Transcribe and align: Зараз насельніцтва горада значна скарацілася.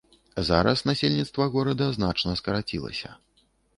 Зараз 0.47 0.79
насельніцтва 0.89 1.47
горада 1.55 1.91
значна 1.99 2.35
скарацілася. 2.41 3.17